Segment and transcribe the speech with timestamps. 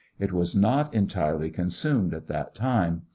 [0.17, 3.03] It was not entirely 15 consumed at that time.